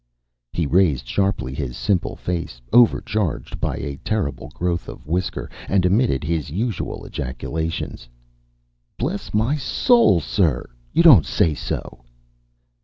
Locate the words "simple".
1.77-2.15